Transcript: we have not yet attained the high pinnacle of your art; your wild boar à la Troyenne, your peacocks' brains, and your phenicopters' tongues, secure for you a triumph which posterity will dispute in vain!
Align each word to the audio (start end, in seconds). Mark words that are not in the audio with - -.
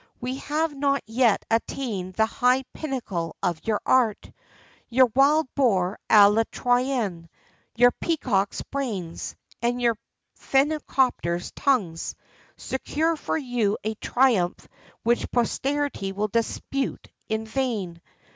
we 0.19 0.37
have 0.37 0.73
not 0.75 1.03
yet 1.05 1.45
attained 1.51 2.15
the 2.15 2.25
high 2.25 2.63
pinnacle 2.73 3.35
of 3.43 3.61
your 3.67 3.79
art; 3.85 4.31
your 4.89 5.05
wild 5.13 5.45
boar 5.53 5.99
à 6.09 6.33
la 6.35 6.43
Troyenne, 6.51 7.29
your 7.75 7.91
peacocks' 8.01 8.63
brains, 8.63 9.35
and 9.61 9.79
your 9.79 9.95
phenicopters' 10.39 11.51
tongues, 11.55 12.15
secure 12.57 13.15
for 13.15 13.37
you 13.37 13.77
a 13.83 13.93
triumph 13.93 14.67
which 15.03 15.29
posterity 15.29 16.11
will 16.11 16.29
dispute 16.29 17.07
in 17.29 17.45
vain! 17.45 18.01